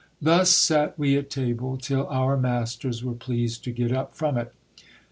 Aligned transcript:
Thus 0.19 0.49
sat 0.49 0.97
we 0.97 1.15
at 1.15 1.29
table 1.29 1.77
till 1.77 2.07
our 2.07 2.35
masters 2.35 3.03
were 3.03 3.13
pleased 3.13 3.63
to 3.65 3.71
get 3.71 3.91
up 3.91 4.15
from 4.15 4.35
it. 4.35 4.51